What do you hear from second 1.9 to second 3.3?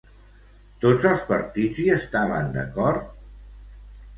estaven d'acord?